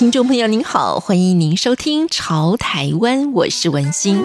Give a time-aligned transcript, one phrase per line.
[0.00, 4.24] 听众朋友您好，欢迎您收听《潮台湾》，我是文心。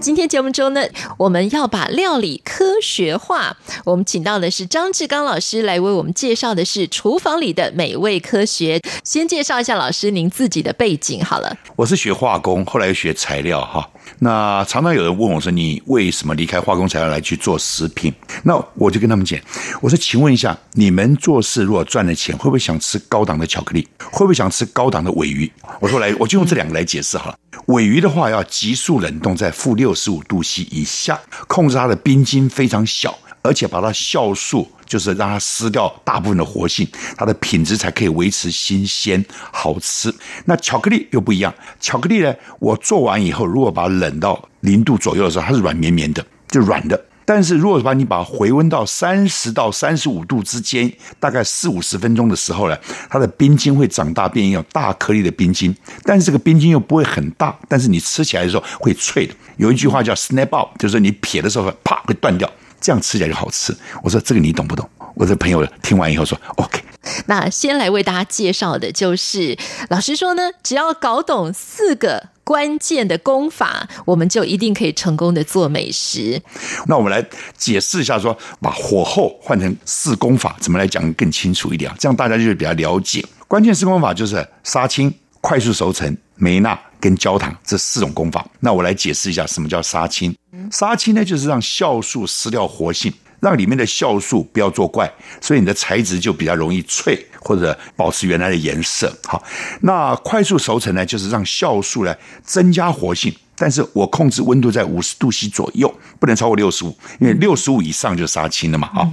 [0.00, 0.80] 今天节目中呢，
[1.18, 3.58] 我们要把料理科学化。
[3.84, 8.80] 我们请到的是张志刚老师来为我们介绍的是厨房里的美味科学。
[9.04, 11.54] 先介绍一下老师您自己的背景好了。
[11.76, 13.90] 我是学化工，后来学材料哈。
[14.18, 18.12] 那常常有人问我说：“你为什么离开化工材料来去做食品？”
[18.44, 19.38] 那我就跟他们讲
[19.80, 23.86] ：“我说，请问一下，你们做事如果赚了钱，会不会想吃高档的巧克力？
[23.98, 27.36] 会不会想吃高档的尾鱼？”我说：“来，我就用这两个来解释好了。
[27.66, 40.14] 尾鱼的话，要急速冷冻在负六十五度 C 以下，控制它的冰晶非常小。”而且把它酵素，就是让它失掉大部分的活性，它的品质才可以维持新鲜好吃。
[40.44, 47.04] 那巧克力又不一样，巧克力呢，我做完以后，如果把它冷到零度左右的时候，它是软绵绵的，就软的。
[47.28, 52.78] 但是如果把你把它回温到三十到三十五度之间，大概四五十分钟的时候呢，
[53.10, 59.34] 它的冰晶会长大变有大颗粒的冰晶，但是这个冰晶又不会很大，但是你吃起来的时候会脆的。
[59.56, 62.48] 有一句话叫 “snap out”，就是你撇的时候啪会断掉。
[62.80, 63.76] 这样吃起来就好吃。
[64.02, 64.88] 我说这个你懂不懂？
[65.14, 66.82] 我的朋友听完以后说 OK。
[67.26, 69.56] 那先来为大家介绍的就是，
[69.90, 76.42] 老实说呢，只要搞懂四个关键的功法，我们就一定可以成功的做美食。
[76.86, 77.24] 那我们来
[77.56, 81.96] 解释一下说，说把火候换成四功法，怎么来讲更清楚一点啊？
[81.98, 83.24] 这样大家就会比较了解。
[83.46, 88.44] 关键四功法就是杀青、快速熟成、梅纳跟焦糖这四种功法。
[88.58, 90.34] 那我来解释一下什么叫杀青。
[90.72, 95.08] 杀青呢，就是让酵素失掉活性，让里面的酵素不要作怪，
[95.40, 99.16] 所以你的材质就比较容易脆，或者保持原来的颜色。
[99.22, 99.40] 好，
[99.82, 102.12] 那快速熟成呢，就是让酵素呢
[102.42, 108.88] 增加活性，但是我控制温度在五十度 C 左右，不能超过六十五，因为六十五以上就杀青了嘛。
[108.88, 109.08] 哈，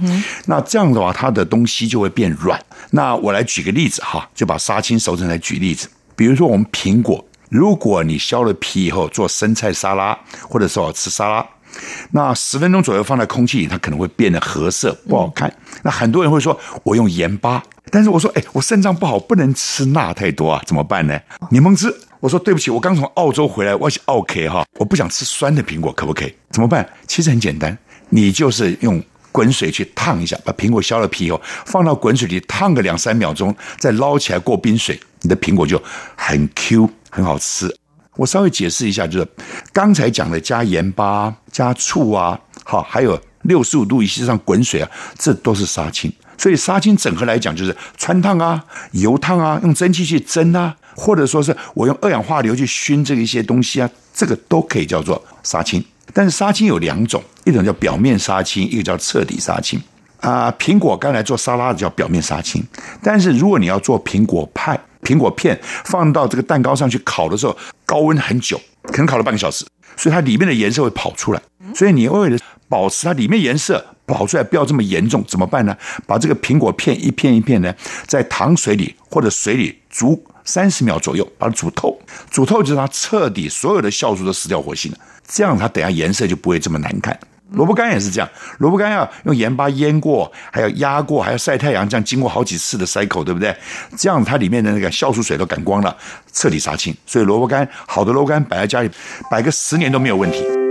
[0.46, 2.60] 那这样的话，它的东西就会变软。
[2.90, 7.24] 那我来举个例子哈，就把杀青熟成来举例子，比如说我们苹果。
[7.54, 11.46] 如果你削了皮以后做生菜沙拉，或者说吃沙拉，
[12.10, 15.56] 那十分钟左右放在空气里，它可能会变得褐色，不好看。
[15.84, 17.62] 那很多人会说，我用盐巴，
[17.92, 21.16] 但是我说，哎，我肾脏不好，不能吃钠太多啊，怎么办呢？
[21.52, 26.34] 柠檬汁，我说对不起，我刚从澳洲回来，我是 OK 哈，我不想吃酸的苹果，可不可以？
[26.50, 26.84] 怎么办？
[27.06, 27.78] 其实很简单，
[28.08, 29.00] 你就是用
[29.30, 35.80] 滚水去烫一下，把苹果削了皮以后，放到滚水里烫个两三秒钟，再捞起来过冰水，你的苹果就
[36.16, 36.90] 很 Q。
[37.14, 37.72] 很好吃，
[38.16, 39.28] 我稍微解释一下，就是
[39.72, 46.12] 刚才讲的加盐巴、加醋啊，好，还有六十五度以上滚水啊，这都是杀青。
[46.36, 55.82] 所以杀青整合来讲，就是汆烫啊、油烫啊、用蒸汽去蒸啊，或者说是我用二氧化硫去熏这一些东西啊，这个都可以叫做杀青。
[56.12, 59.80] 但是杀青有两种，一种叫表面杀青，一个叫彻底杀青。
[60.18, 62.60] 啊，苹果刚才做沙拉的叫表面杀青，
[63.00, 64.76] 但是如果你要做苹果派。
[65.04, 67.56] 苹果片放到这个蛋糕上去烤的时候，
[67.86, 69.64] 高温很久，可能烤了半个小时，
[69.96, 71.40] 所以它里面的颜色会跑出来。
[71.74, 72.38] 所以你为了
[72.68, 75.76] 保持它里面颜色跑出来不要这么严重，怎么办呢？
[76.06, 77.74] 把这个苹果片一片一片呢，
[78.06, 81.98] 在糖水里或者水里煮三十秒左右，把它煮透。
[82.30, 87.18] 煮透就是它彻底所有的酵素都失掉活性了，这样它等下颜色就不会这么难看。
[87.54, 88.28] 萝卜干也是这样，
[88.58, 93.56] 萝卜干要用盐巴腌过，还要压过，还要晒太阳，这样经过好几次的筛口对不对？
[93.96, 95.96] 这样它里面的那个酵素水都赶光了，
[96.32, 96.94] 彻底杀青。
[97.06, 98.90] 所以萝卜干，好的萝卜干摆在家里，
[99.30, 100.63] 摆个十年都没有问题。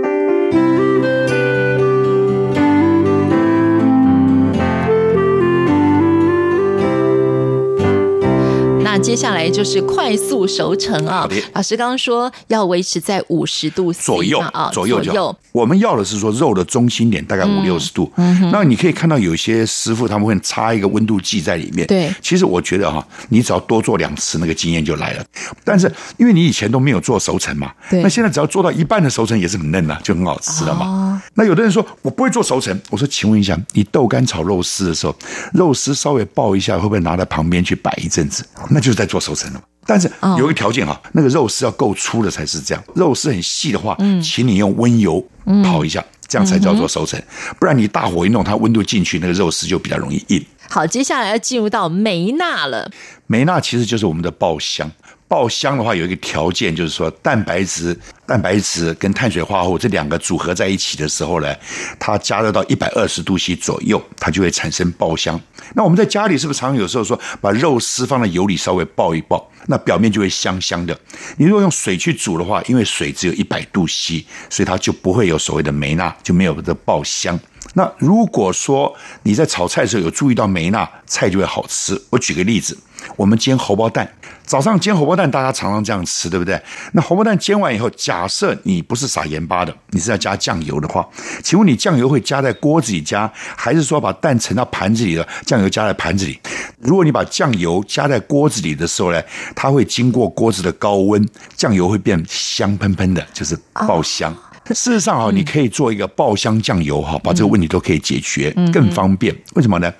[9.04, 11.28] 接下来就是快速熟成啊！
[11.52, 15.36] 老师刚刚说要维持在五十度左右啊，左右左右。
[15.52, 18.10] 我们要的是说肉的中心点大概五六十度。
[18.16, 21.86] 嗯，那你可以看到有些师傅他们会插一个温度计在里面。
[21.86, 25.24] 对，其实我觉得哈，你只要多做两次，那个经验就来了。
[25.62, 31.22] 但是因为你以前都没有做熟成嘛，对，那现在只要做到一半的熟成也是很嫩了，就很好吃了嘛。
[31.34, 35.14] 那有的人说我不会做熟成，我说请问一下，你豆干炒肉丝的时候，
[35.52, 38.42] 肉丝稍微爆一下，会不会拿在旁边去摆一阵子？
[38.70, 38.93] 那就是。
[38.94, 42.84] 在做熟成了，但是有一个条件哈，那个肉丝要够粗的才是这样。
[42.94, 45.26] 肉丝很细的话，请你用温油
[45.62, 47.20] 泡一下，这样才叫做熟成。
[47.58, 50.44] 不然你大火一弄，它温度进去，那个肉丝就比较容易硬。
[50.68, 52.90] 好，接下来要进入到梅纳了。
[53.26, 54.90] 梅纳其实就是我们的爆香。
[55.26, 61.52] 爆香的话有一个条件，就是说蛋白质、蛋白质跟碳水化合物这两个组合在一起的时候呢，
[61.98, 65.40] 它加热到一百二十度 C 左右，它就会产生爆香。
[65.74, 70.98] 那我们在家里是不是常常有时候说把肉丝放在油里稍微爆一爆，那表面就会香香的？
[71.36, 77.38] 你如果用水去煮的话，因为水只有一百度 C，所以它就不会有所谓的梅纳，就没有的爆香。
[77.72, 82.00] 那如果说你在炒菜的时候有注意到梅纳，菜就会好吃。
[82.10, 82.76] 我举个例子，
[83.16, 84.08] 我们煎荷包蛋，
[84.44, 86.60] 早上煎荷包蛋，大家常常这样吃，对不对？
[86.92, 91.08] 那荷包蛋煎完以后，假设你不是撒盐巴的，你是要加酱油的话，
[91.42, 96.38] 请问你酱油会加在锅子里加，还是说把蛋盛到盘子里了酱油加在盘子里？
[96.78, 99.20] 如果你把酱油加在锅子里的时候呢，
[99.56, 101.26] 它会经过锅子的高温，
[101.56, 104.34] 酱油会变香喷喷的，就是爆香。
[104.72, 109.34] 事实上啊，你可以做一个爆香酱油哈，把这个问题都可以解决，更方便。
[109.54, 109.92] 为什么呢？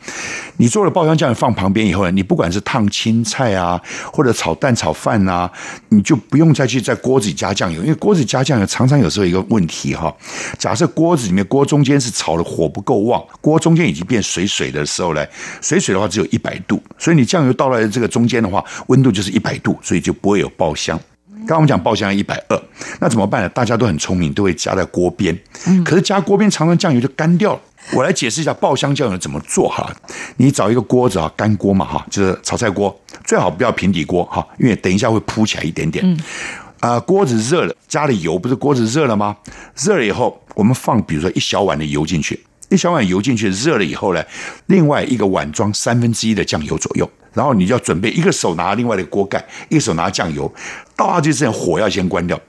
[0.56, 3.81] 你做了爆香酱油放旁边以后呢，你不管是烫青菜啊，
[4.11, 5.50] 或者炒蛋炒饭啊，
[5.90, 10.14] 你就不用再去在锅子里加酱油，因为锅子加酱油常常有时候一个问题哈。
[10.58, 15.22] 假设锅子里面锅中间是炒的火不够旺，锅中间已经变水水的时候呢，
[15.60, 20.99] 水水的话只有一百度，所以你酱油倒在这个中间的话，温度就是一百度，所以就不会有爆香。
[21.44, 22.62] 刚刚我们讲爆香要一百二，
[23.00, 23.49] 那怎么办呢？
[23.50, 25.38] 大家都很聪明，都会加在锅边。
[25.85, 27.61] 可是加锅边，常常酱油就干掉了。
[27.93, 29.94] 我来解释一下爆香酱油怎么做哈。
[30.38, 36.17] 你找一个锅子啊，干锅嘛哈，就是炒菜锅，最好不要平底锅哈，因为等一下会铺起来一点点。
[36.81, 39.37] 啊，锅子热了，加了油，不是锅子热了吗？
[39.76, 44.25] 热了以后，我们放比如说一小碗的油进去，一小碗油进去热了以后呢，
[44.67, 47.08] 另外一个碗装三分之一的酱油左右。
[47.34, 50.50] 然后你就要准备一个手拿另外的锅盖，一个手拿酱油，
[50.96, 52.40] 倒下去之前火要先关掉，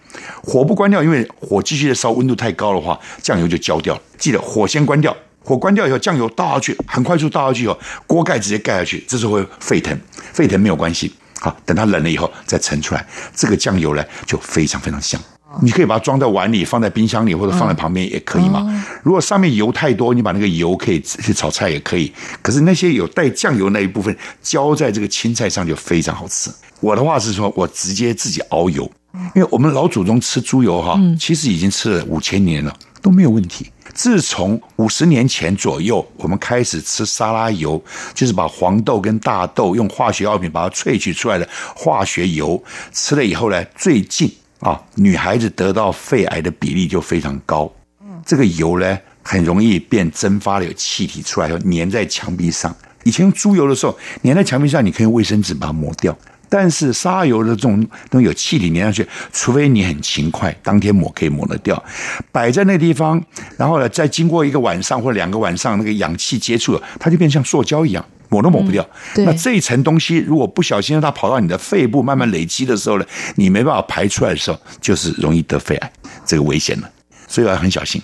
[0.44, 4.02] 火不关掉，因为火继续的烧，温度太高的话，酱油就焦掉了。
[4.18, 7.78] 记得火先关掉，火关掉以后，酱油倒下去，很快速倒下去以后，
[8.08, 10.00] 锅盖直接盖下去，这时候会沸腾，
[10.34, 13.06] 沸腾没有关系，好，等它冷了以后再盛出来，
[13.36, 15.20] 这个酱油呢就非常非常香。
[15.62, 18.86] 你可以把它装在碗里，放在冰箱里，或者放在旁边也可以嘛。
[19.04, 22.12] 如果上面油太多，你把那个油可以去炒菜也可以。
[22.42, 26.50] 可是那些有带酱油那一部分浇在这个青菜上就非常好吃。
[26.82, 28.90] 我的话是说，我直接自己熬油，
[29.34, 33.72] 因为我们老祖宗吃猪油哈，其实已经吃了五千年了都没有问题。
[33.94, 37.82] 自从五十年前左右，我们开始吃沙拉油，
[38.14, 42.62] 就是把黄豆跟大豆用化学药品把它萃取出来的化学油，
[42.92, 44.30] 吃了以后呢，最近。
[44.60, 47.72] 啊，女孩子得到肺癌的比例就非常高。
[48.02, 52.76] 嗯这个油呢，很容易变蒸发了，有气体出来后粘在墙壁上。
[53.04, 56.18] 以前用猪油的时候，粘在墙壁上，你可以用卫生纸把它抹掉。
[56.50, 61.82] 但是沙油的这种东西有气体粘上去，除非你很勤快，当天抹可以抹得掉。
[62.32, 63.24] 摆在那个地方，
[63.58, 68.06] 然后呢，再经过一个晚上或两个晚上，那个氧气接触了，它就变像塑胶一样。
[68.28, 68.86] 抹都抹不掉，
[69.18, 73.06] 嗯、那这一层东西如果不小心让它跑到你的肺部慢慢累积的时候呢，
[73.36, 75.92] 你没办法排出来的时候，就是容易得肺癌，
[76.26, 76.90] 这个危险了，
[77.28, 78.02] 所以要很小心。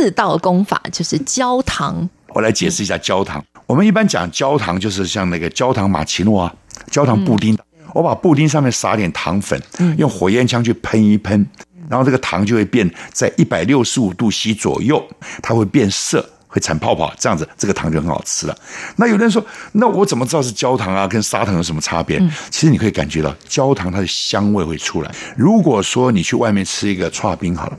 [0.00, 3.44] 四道功法就是焦糖，我来解释一下焦糖。
[3.66, 6.54] 我们一般讲焦糖，就是像那个焦糖玛奇诺啊，
[6.88, 7.52] 焦糖布丁。
[7.54, 7.58] 嗯
[7.94, 9.60] 我把布丁上面撒点糖粉，
[9.96, 11.44] 用火焰枪去喷一喷，
[11.88, 15.02] 然后这个糖就会变在一百六十五度 C 左右，
[15.42, 16.24] 它会变色。
[16.48, 18.56] 会产泡泡，这样子这个糖就很好吃了。
[18.96, 21.06] 那有人说，那我怎么知道是焦糖啊？
[21.06, 22.18] 跟砂糖有什么差别？
[22.18, 25.14] 嗯、其实你可以感觉到焦糖它的香味会出来。
[25.36, 27.78] 如果说你去外面吃一个剉冰好了，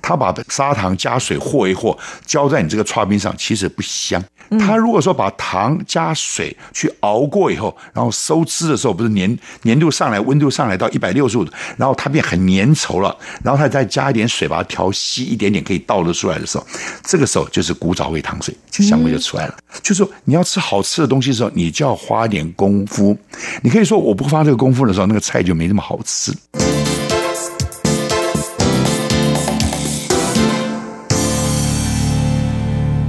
[0.00, 4.22] 他把砂糖加水和一和，浇在你这个剉冰上，其实不香。
[4.58, 16.66] 他如果说把糖加水去熬过以后，然后收汁的时候，不是粘粘度上来，温度上来到一百六十五度，然后它变很粘稠了，然后他再加一点水把它调稀一点点，可以倒得出来的时候，
[17.04, 19.56] 这个时候就是古早味糖水，这香味就出来了。
[19.72, 23.16] 嗯、就是说你要吃好吃的东西的时候，你就要花点功夫。
[23.62, 26.32] 你可以说我不花这个功夫的时候，那个菜就没那么好吃。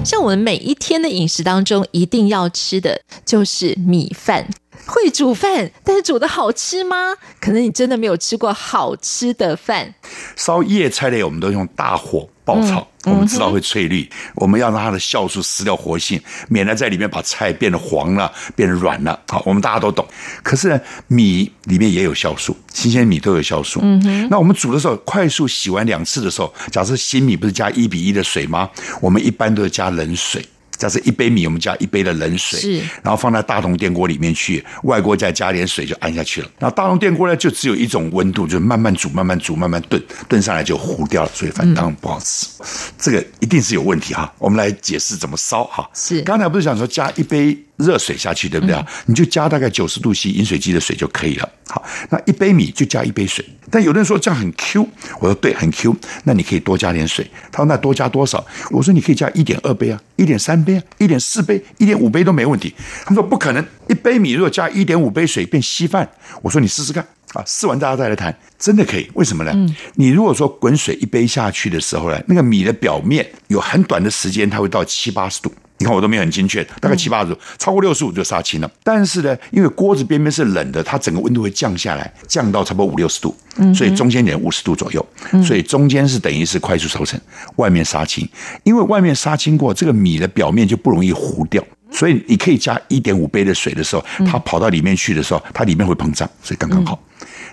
[0.04, 4.48] 像我们每一天的饮食当中，一定要吃的就是米饭。
[4.88, 7.16] 会煮饭，但是煮的好吃吗？
[7.40, 9.94] 可能你真的没有吃过好吃的饭。
[10.36, 12.86] 烧叶菜类，我们都用大火爆炒。
[13.06, 19.20] 嗯我们知道会翠绿，我们要让它的酵素失掉活性，免得在里面把菜变得黄了、变得软了。
[19.28, 20.08] 好，我们大家都懂。
[20.44, 23.80] 可是呢，米里面也有酵素，新鲜米都有酵素。
[23.82, 24.28] 嗯哼。
[24.30, 28.70] 那我们煮的时候，快速洗完两次的时候，假设新米不是加一比一的水吗？
[29.02, 30.46] 我们一般都是加冷水。
[30.82, 36.50] 假设一杯米，我们加一杯的冷水，是，然后放在大铜电锅里面去，外锅再加点水就按下去了。
[36.58, 42.48] 然后大铜电锅呢，就只有一种温度，就慢慢煮、慢慢煮、慢慢炖，炖上来就糊掉了，所以饭当然不好吃。
[42.58, 42.66] 嗯、
[42.98, 44.34] 这个一定是有问题哈。
[44.40, 45.88] 我们来解释怎么烧哈。
[45.94, 48.86] 是，刚才不是讲说加一杯热水下去，对不对啊？
[48.88, 51.50] 嗯、你就加大概九十度 C 饮水机的水就可以了。
[51.68, 53.46] 好，那一杯米就加一杯水。
[53.70, 54.88] 但有的人说这样很 Q，
[55.20, 55.96] 我说对，很 Q。
[56.26, 57.26] 那你可以多加点水。
[57.52, 58.46] 他说那多加多少？
[58.70, 62.74] 我说你可以加一点二杯啊，一点三杯啊，一点四杯，一点五杯都没问题。
[63.06, 66.10] 他说不可能，一杯米如果加一点五杯水变稀饭。
[66.42, 69.10] 我说你试试看啊，试完大家再来谈，真的可以。
[69.14, 69.52] 为什么呢？
[69.56, 75.54] 嗯、你如果说滚水一杯下去的时候呢，那个米的表面有很短的时间，它会到七八十度。
[75.78, 78.70] 你看我都没有很精确，大概七八十度，超过六十五就杀青了。
[78.84, 83.36] 但是呢，因为锅子边边是冷的，它整个温度会降下来，降到差不多五六十度，
[83.74, 85.04] 所以中间点五十度左右，
[85.44, 87.20] 所以中间是等于是快速熟成，
[87.56, 88.30] 外面杀青。
[88.64, 97.02] 因为外面杀青过，这个米的表面就不容易糊掉，所以你可以加一点五杯的水的时候，它跑到里面去的时候，它里面会膨胀，所以刚刚好。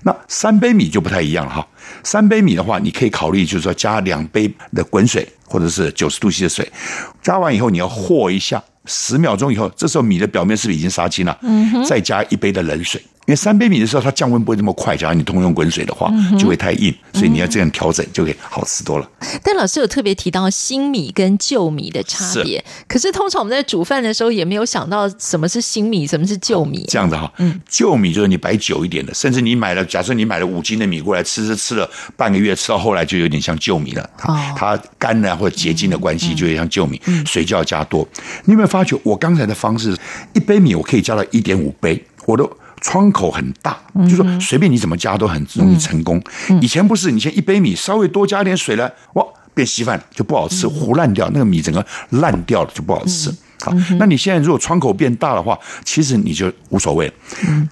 [0.03, 1.67] 那三杯米就不太一样了哈。
[2.03, 6.71] 三杯米的话，你可以考虑就是说加两杯的滚水，或者是九十度 C 的水，
[7.23, 11.37] 加完以后你要和一下，十秒钟以后，这时候米的表面是不是已经杀青了？
[11.43, 11.85] 嗯。
[11.85, 13.03] 再加一杯的冷水。
[13.29, 14.97] 因为三杯米的时候，它降温不会这么快。
[14.97, 19.07] 假如你通用滚水的话，就会太硬，所以你要这样调整，就可以好吃多了。
[19.43, 26.87] 但老师有特别提到新米跟旧米的差别，是可是通常我们在煮饭的时候也没有想到什么是新米，什么是旧米。
[26.89, 34.09] 这样子哈，嗯，旧米就是你摆久一点的，甚至你买了，假设你买了五斤的米过来吃吃吃了半个月，吃到后来就有点像旧米了。
[34.25, 36.99] 哦，它干了或者结晶的关系，就有点像旧米。
[37.05, 38.09] 嗯，水就要加多。
[38.47, 39.95] 你有没有发觉我刚才的方式，
[40.33, 42.51] 一杯米我可以加到一点五杯，我都。
[42.81, 46.23] 窗口很大，就是说随便你怎么加都很容易成功。
[46.61, 53.31] 以前不是，以前一杯米稍微多加点水了，哇，变稀饭就不好吃，糊烂掉，那个米整个烂掉了就不好吃。
[53.61, 57.13] 好，那你现在如果窗口变大的话，其实你就无所谓了。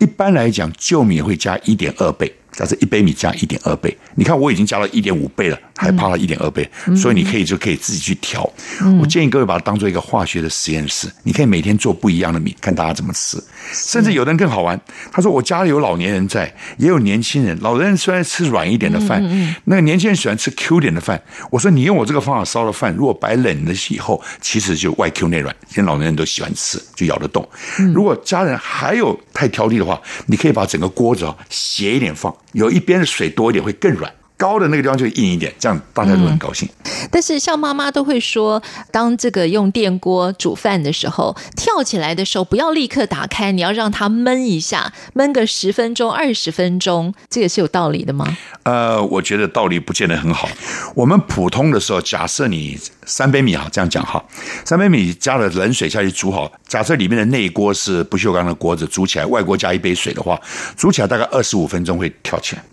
[0.01, 2.33] 一般来讲，旧米会加一点二倍。
[2.57, 8.51] 假设一杯米加一点二倍，你看我已经加了一点五倍了，还怕了一点二倍，嗯、所以你可以就可以自己去调。
[8.81, 13.37] 嗯、我建议各位把它当做一个化学的实验室，你可以每天做不一样的米，看大家怎么吃。
[13.73, 14.81] 甚至有的人更好玩，
[15.13, 17.59] 他说我家里有老年人在，也有年轻人。
[17.61, 19.23] 老人虽然吃软一点的饭，
[19.65, 21.23] 那个年轻人喜欢吃 Q 点的饭。
[21.51, 27.47] 我说你用我这个方法烧的饭，如果摆冷了以后，其实就外 Q 内软，现在老年人都喜欢吃，就咬得动。
[27.93, 32.35] 如果家人还有太挑剔的话，你可以把整个锅子斜一点放。
[32.57, 36.69] 有一边的水多一点会更软，高的那个地方就硬一点，这样大家都很高兴。
[36.85, 48.37] 嗯、但是像妈妈都会说，当这个用电锅煮饭的时候，跳起来的时候不要立刻打开，你要让它焖一下，焖个十分钟、二十分钟，这也是有道理的吗？
[48.65, 50.49] 呃，我觉得道理不见得很好。
[50.95, 52.79] 我们普通的时候，假设你。
[53.09, 54.21] 三杯米哈，这样讲哈，
[54.65, 56.51] 三杯米加了冷水下去煮好。
[56.67, 60.37] 假设里面的内锅是不锈钢的锅子，煮起来外锅加一杯水的话，
[60.77, 62.65] 煮起来大概二十五分钟会跳起来。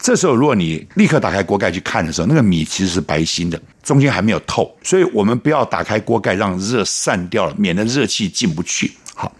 [0.00, 4.74] 这时候如果你立刻打开锅盖去看的时候，那个米其实是白心的，中间还没有透。
[4.82, 8.92] 所以我们不要打开锅盖，让热散掉了，免得热气进不去。
[9.14, 9.30] 好，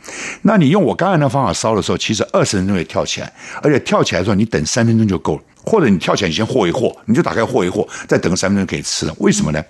[0.43, 5.43] 那你用我刚才那方法烧的时候，其实二十分钟也跳起来，而且跳起来的时候你等三分钟就够了。
[5.65, 9.15] 或者你跳起来，你先和一和，你就打开和一和，再等个三分钟可以吃了。
[9.19, 9.63] 为什么呢？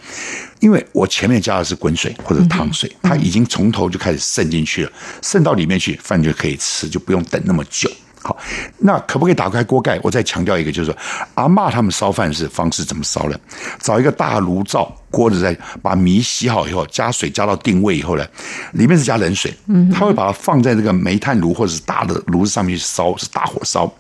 [0.60, 7.90] 因为我前面加的是滚水或者汤水，它已经从头就开始渗进去了，渗到里面去，饭就可以吃，就不用等那么久。
[8.22, 8.36] 好，
[8.78, 9.98] 那可不可以打开锅盖？
[10.02, 10.96] 我再强调一个，就是说
[11.34, 13.36] 阿嬷他们烧饭是方式怎么烧呢？
[13.80, 18.24] 找一个大炉灶，锅子在把米洗好以后，加水加到定位以后呢，
[18.74, 23.92] 里面是加冷水，嗯他会把它放在这个煤炭炉或者是大的炉子上面去烧，是大火烧，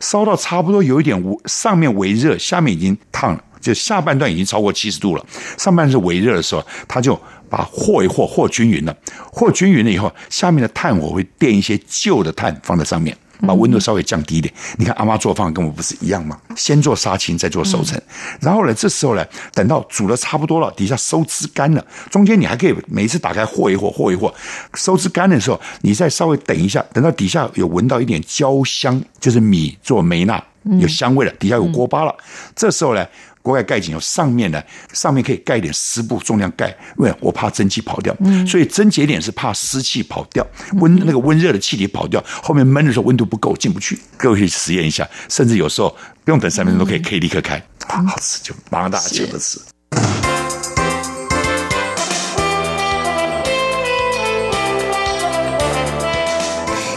[0.00, 5.26] 烧到差不多有一点上面微热，下面已经烫了，就下半段已经超过七十度了，
[5.58, 8.96] 上半是微热的时候，他就把和一和，和均匀了，
[9.32, 13.16] 和均匀了以后，下面的炭火会垫一些旧的炭放在上面。
[13.40, 16.38] 把温度稍微降低一点，你看阿妈做饭跟我不是一样吗？
[16.56, 18.00] 先做杀青，再做熟成，
[18.40, 24.32] 然后呢，这时候呢，等到煮的差不多了，底下收汁干了，中间你还可以每一次打开和一和，和一和，
[24.74, 30.42] 收汁干的时候，你再稍微等一下，等到底下有闻到一点焦香，就是米做梅纳
[30.78, 32.14] 有香味了，底下有锅巴了，
[32.54, 33.06] 这时候呢。
[33.44, 34.62] 锅盖盖紧，有上面呢，
[34.94, 38.16] 上面可以盖一点湿布，重量盖，因为我怕蒸汽跑掉，
[38.48, 40.44] 所以蒸结点是怕湿气跑掉，
[40.80, 44.00] 温那个温热的气体跑掉，后面闷的时候温度不够进不去。
[44.16, 49.60] 各位可以实验一下，甚至有时候不用等三分钟都可以，可以立刻开，好吃就马上大家抢着吃。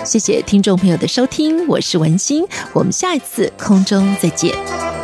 [0.05, 4.96] 谢谢听众朋友的收听，我是文心，我们下一次空中再见。